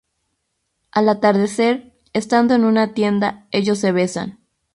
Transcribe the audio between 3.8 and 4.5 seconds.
besan.